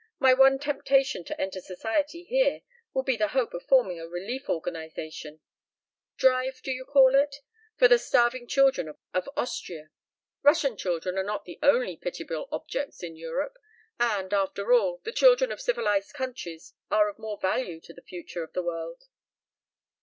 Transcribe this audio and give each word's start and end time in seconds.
My 0.17 0.33
one 0.33 0.57
temptation 0.57 1.23
to 1.25 1.39
enter 1.39 1.61
Society 1.61 2.23
here 2.23 2.63
would 2.91 3.05
be 3.05 3.15
the 3.17 3.27
hope 3.37 3.53
of 3.53 3.61
forming 3.61 3.99
a 3.99 4.07
relief 4.07 4.49
organization 4.49 5.41
drive, 6.17 6.59
do 6.63 6.71
you 6.71 6.85
call 6.85 7.13
it? 7.13 7.35
for 7.77 7.87
the 7.87 7.99
starving 7.99 8.47
children 8.47 8.95
of 9.13 9.29
Austria. 9.37 9.91
Russian 10.41 10.75
children 10.75 11.19
are 11.19 11.23
not 11.23 11.45
the 11.45 11.59
only 11.61 11.97
pitiable 11.97 12.49
objects 12.51 13.03
in 13.03 13.15
Europe, 13.15 13.59
and 13.99 14.33
after 14.33 14.73
all, 14.73 15.01
the 15.03 15.11
children 15.11 15.51
of 15.51 15.61
civilized 15.61 16.15
countries 16.15 16.73
are 16.89 17.07
of 17.07 17.19
more 17.19 17.37
value 17.39 17.79
to 17.81 17.93
the 17.93 18.01
future 18.01 18.41
of 18.41 18.53
the 18.53 18.63
world." 18.63 19.03